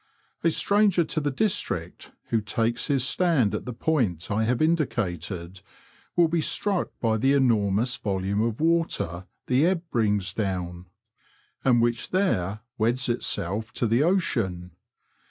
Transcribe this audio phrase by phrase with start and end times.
[0.43, 5.61] A stranger to the' district who takes his stand at the point I have indicated
[5.63, 10.87] I will be struck by the enormous volume of water the ebb brings down,
[11.63, 14.71] and which there weds itself to the" ocean.